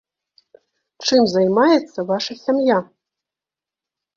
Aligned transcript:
Чым 1.09 1.21
займаецца 1.35 2.07
ваша 2.13 2.33
сям'я? 2.45 2.79